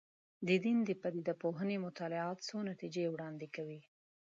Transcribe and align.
د 0.47 0.49
دین 0.63 0.77
د 0.85 0.89
پدیده 1.01 1.33
پوهنې 1.41 1.77
مطالعات 1.85 2.37
څو 2.47 2.57
نتیجې 2.71 3.05
وړاندې 3.09 3.47
کوي. 3.55 3.81